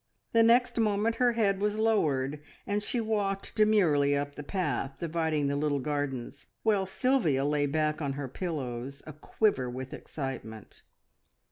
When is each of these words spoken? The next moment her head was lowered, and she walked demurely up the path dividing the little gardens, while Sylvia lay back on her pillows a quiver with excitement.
The 0.33 0.41
next 0.41 0.79
moment 0.79 1.17
her 1.17 1.33
head 1.33 1.59
was 1.59 1.77
lowered, 1.77 2.39
and 2.65 2.81
she 2.81 2.99
walked 2.99 3.53
demurely 3.53 4.17
up 4.17 4.33
the 4.33 4.41
path 4.41 4.97
dividing 4.99 5.47
the 5.47 5.55
little 5.55 5.77
gardens, 5.77 6.47
while 6.63 6.87
Sylvia 6.87 7.45
lay 7.45 7.67
back 7.67 8.01
on 8.01 8.13
her 8.13 8.27
pillows 8.27 9.03
a 9.05 9.13
quiver 9.13 9.69
with 9.69 9.93
excitement. 9.93 10.81